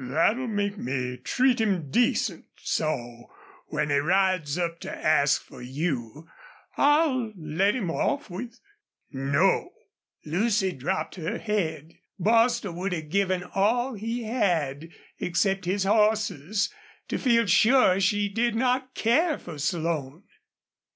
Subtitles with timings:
[0.00, 3.32] "That'll make me treat him decent, so
[3.66, 6.28] when he rides up to ask for you
[6.76, 8.60] I'll let him off with,
[9.10, 9.72] 'No!"
[10.24, 11.98] Lucy dropped her head.
[12.16, 16.72] Bostil would have given all he had, except his horses,
[17.08, 20.22] to feel sure she did not care for Slone.